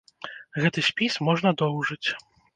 [0.63, 2.05] Гэты спіс можна доўжыць.